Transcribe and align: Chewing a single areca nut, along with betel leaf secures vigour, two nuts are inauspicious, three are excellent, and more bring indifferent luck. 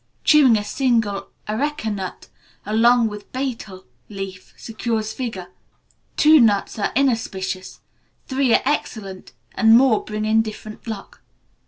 Chewing 0.23 0.57
a 0.57 0.63
single 0.63 1.29
areca 1.47 1.91
nut, 1.91 2.27
along 2.65 3.07
with 3.07 3.31
betel 3.31 3.85
leaf 4.09 4.51
secures 4.57 5.13
vigour, 5.13 5.51
two 6.17 6.39
nuts 6.41 6.79
are 6.79 6.91
inauspicious, 6.95 7.81
three 8.25 8.51
are 8.51 8.63
excellent, 8.65 9.33
and 9.53 9.77
more 9.77 10.03
bring 10.03 10.25
indifferent 10.25 10.87
luck. 10.87 11.21